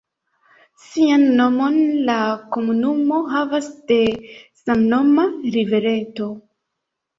Sian 0.85 1.25
nomon 1.39 1.77
la 2.07 2.15
komunumo 2.57 3.21
havas 3.35 3.69
de 3.93 4.01
samnoma 4.65 5.29
rivereto. 5.61 6.33